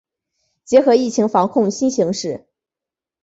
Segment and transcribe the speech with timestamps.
[0.63, 2.47] 结合疫情防控新形势